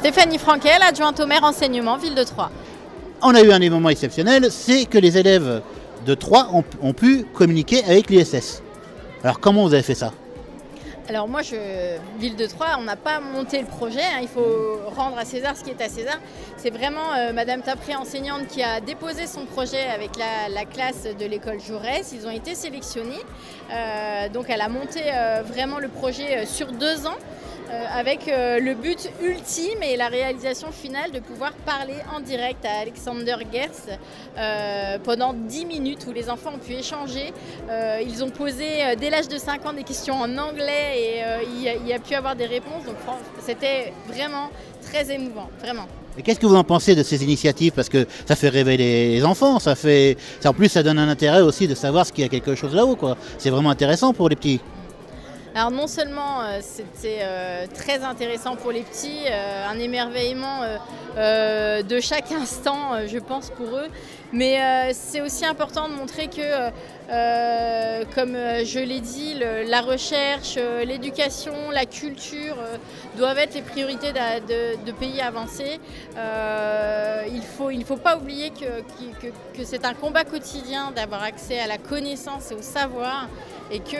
[0.00, 2.52] Stéphanie Franquel, adjointe au maire enseignement, ville de Troyes.
[3.20, 5.60] On a eu un événement exceptionnel, c'est que les élèves
[6.06, 8.62] de Troyes ont, ont pu communiquer avec l'ISS.
[9.24, 10.12] Alors comment vous avez fait ça?
[11.08, 11.56] Alors moi, je,
[12.20, 15.56] ville de Troyes, on n'a pas monté le projet, hein, il faut rendre à César
[15.56, 16.18] ce qui est à César.
[16.58, 21.08] C'est vraiment euh, Madame Tapré, enseignante, qui a déposé son projet avec la, la classe
[21.18, 22.12] de l'école Jaurès.
[22.12, 23.24] Ils ont été sélectionnés.
[23.72, 27.16] Euh, donc elle a monté euh, vraiment le projet sur deux ans.
[27.70, 32.64] Euh, avec euh, le but ultime et la réalisation finale de pouvoir parler en direct
[32.64, 33.90] à Alexander Gerst
[34.38, 37.32] euh, pendant 10 minutes où les enfants ont pu échanger.
[38.00, 41.22] Ils ont posé dès l'âge de 5 ans des questions en anglais et
[41.54, 42.84] il, y a, pu avoir des réponses.
[42.86, 42.96] Donc
[43.40, 44.48] c'était vraiment
[44.82, 45.86] très émouvant, vraiment.
[46.24, 47.72] Qu'est-ce que vous en pensez de ces initiatives?
[47.72, 51.42] Parce que ça fait rêver les enfants, ça fait, en plus ça donne un intérêt
[51.42, 52.96] aussi de savoir ce qu'il y a quelque chose là-haut.
[53.36, 54.60] C'est vraiment intéressant pour les petits.
[55.58, 60.60] Alors non seulement euh, c'était euh, très intéressant pour les petits, euh, un émerveillement
[61.16, 63.88] de chaque instant, je pense, pour eux,
[64.32, 66.70] mais c'est aussi important de montrer que,
[68.14, 69.34] comme je l'ai dit,
[69.66, 72.56] la recherche, l'éducation, la culture
[73.16, 75.80] doivent être les priorités de, pays avancés.
[76.14, 78.80] il ne faut, pas oublier que,
[79.20, 83.28] que, que c'est un combat quotidien d'avoir accès à la connaissance et au savoir
[83.72, 83.96] et que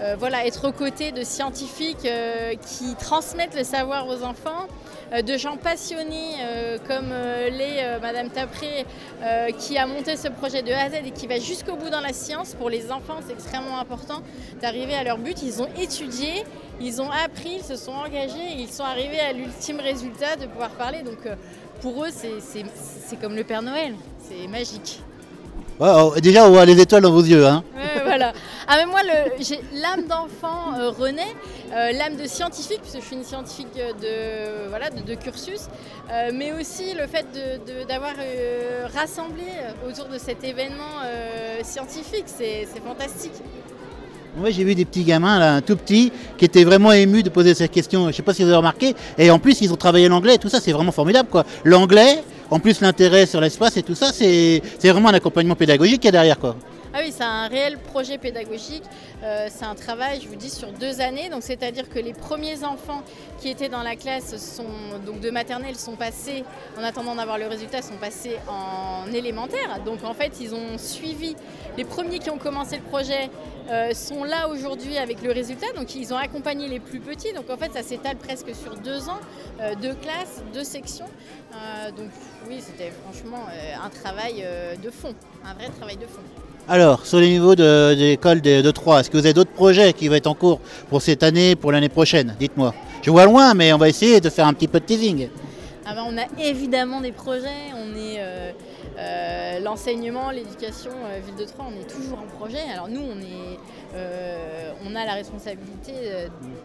[0.00, 4.68] euh, voilà, être aux côtés de scientifiques euh, qui transmettent le savoir aux enfants,
[5.12, 6.36] euh, de gens passionnés
[6.86, 7.08] comme
[7.50, 8.86] l'est Madame Tapré
[9.58, 12.00] qui a monté ce projet de A à Z et qui va jusqu'au bout dans
[12.00, 12.54] la science.
[12.54, 14.22] Pour les enfants, c'est extrêmement important
[14.60, 15.42] d'arriver à leur but.
[15.42, 16.44] Ils ont étudié,
[16.80, 20.46] ils ont appris, ils se sont engagés et ils sont arrivés à l'ultime résultat de
[20.46, 21.02] pouvoir parler.
[21.02, 21.18] Donc
[21.80, 25.00] pour eux, c'est comme le Père Noël, c'est magique.
[26.20, 27.46] Déjà, on voit les étoiles dans vos yeux.
[27.46, 27.62] Hein.
[28.22, 29.00] Ah, mais moi,
[29.40, 31.34] j'ai l'âme d'enfant euh, renaît,
[31.72, 35.68] euh, l'âme de scientifique, puisque je suis une scientifique de, voilà, de, cursus,
[36.10, 37.26] euh, mais aussi le fait
[37.88, 39.44] d'avoir euh, rassemblé
[39.88, 41.02] autour de cet événement
[41.62, 42.24] scientifique.
[42.26, 43.32] C'est fantastique.
[44.36, 47.54] Moi, j'ai vu des petits gamins, là, tout petits, qui étaient vraiment émus de poser
[47.54, 48.02] cette question.
[48.04, 48.94] Je ne sais pas si vous avez remarqué.
[49.16, 51.28] Et en plus, ils ont travaillé l'anglais tout ça, c'est vraiment formidable.
[51.28, 51.44] quoi.
[51.64, 56.06] L'anglais, en plus l'intérêt sur l'espace et tout ça, c'est vraiment un accompagnement pédagogique qu'il
[56.06, 56.38] y a derrière.
[56.38, 56.56] quoi.
[56.94, 58.84] Ah oui, c'est un réel projet pédagogique.
[59.22, 61.28] Euh, c'est un travail, je vous dis, sur deux années.
[61.28, 63.02] Donc, c'est-à-dire que les premiers enfants
[63.40, 66.44] qui étaient dans la classe sont, donc de maternelle sont passés,
[66.78, 69.82] en attendant d'avoir le résultat, sont passés en élémentaire.
[69.84, 71.36] Donc, en fait, ils ont suivi.
[71.76, 73.28] Les premiers qui ont commencé le projet
[73.70, 75.70] euh, sont là aujourd'hui avec le résultat.
[75.76, 77.34] Donc, ils ont accompagné les plus petits.
[77.34, 79.20] Donc, en fait, ça s'étale presque sur deux ans,
[79.60, 81.08] euh, deux classes, deux sections.
[81.52, 82.08] Euh, donc,
[82.48, 83.44] oui, c'était franchement
[83.84, 84.42] un travail
[84.82, 86.22] de fond, un vrai travail de fond.
[86.70, 89.52] Alors, sur les niveaux de, de l'école de, de Troyes, est-ce que vous avez d'autres
[89.52, 92.36] projets qui vont être en cours pour cette année, pour l'année prochaine?
[92.38, 92.74] Dites-moi.
[93.00, 95.30] Je vois loin, mais on va essayer de faire un petit peu de teasing.
[95.86, 97.72] Ah ben, on a évidemment des projets.
[97.74, 98.52] On est euh,
[98.98, 102.60] euh, l'enseignement, l'éducation, euh, ville de Troyes, on est toujours en projet.
[102.70, 103.58] Alors nous, on est,
[104.86, 105.92] on a la responsabilité,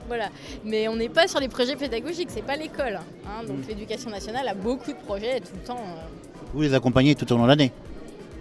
[0.09, 0.27] voilà.
[0.65, 2.27] Mais on n'est pas sur les projets pédagogiques.
[2.29, 2.99] C'est pas l'école.
[3.25, 3.69] Hein, donc mmh.
[3.69, 5.79] l'éducation nationale a beaucoup de projets tout le temps.
[6.53, 7.71] Vous les accompagnez tout au long de l'année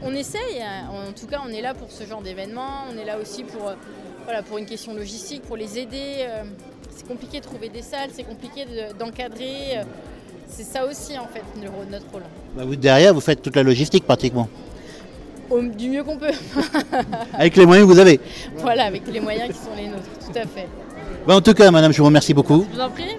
[0.05, 3.19] on essaye, en tout cas on est là pour ce genre d'événement, on est là
[3.19, 3.73] aussi pour,
[4.25, 6.27] voilà, pour une question logistique, pour les aider.
[6.95, 8.67] C'est compliqué de trouver des salles, c'est compliqué
[8.99, 9.79] d'encadrer.
[9.79, 9.87] De,
[10.49, 11.43] c'est ça aussi en fait
[11.91, 12.23] notre rôle.
[12.55, 14.49] Bah vous derrière, vous faites toute la logistique pratiquement.
[15.51, 16.31] Du mieux qu'on peut.
[17.35, 18.21] avec les moyens que vous avez.
[18.57, 20.67] Voilà, avec les moyens qui sont les nôtres, tout à fait.
[21.27, 22.67] Bah en tout cas, madame, je vous remercie beaucoup.
[22.71, 23.17] Je vous en prie.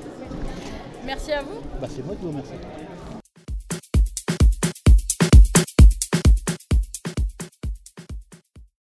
[1.06, 1.60] Merci à vous.
[1.80, 2.54] Bah c'est moi qui vous remercie.